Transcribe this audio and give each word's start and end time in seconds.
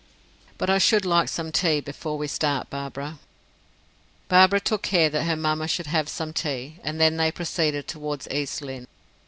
"But 0.57 0.67
I 0.67 0.79
should 0.79 1.05
like 1.05 1.29
some 1.29 1.51
tea 1.51 1.79
before 1.79 2.17
we 2.17 2.25
start, 2.25 2.71
Barbara." 2.71 3.19
Barbara 4.29 4.59
took 4.59 4.81
care 4.81 5.11
that 5.11 5.25
her 5.25 5.35
mamma 5.35 5.67
should 5.67 5.85
have 5.85 6.09
some 6.09 6.33
tea 6.33 6.79
and 6.83 6.99
then 6.99 7.17
they 7.17 7.31
proceeded 7.31 7.87
toward 7.87 8.27
East 8.33 8.63
Lynne. 8.63 8.87